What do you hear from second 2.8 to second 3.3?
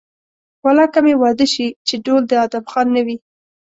نه وي.